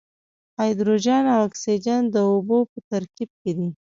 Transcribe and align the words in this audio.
هایدروجن 0.57 1.23
او 1.33 1.41
اکسیجن 1.47 2.01
د 2.09 2.15
اوبو 2.31 2.57
په 2.71 2.77
ترکیب 2.89 3.29
کې 3.41 3.51
دي. 3.57 3.69